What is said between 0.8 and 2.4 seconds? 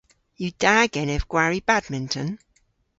genev gwari badminton?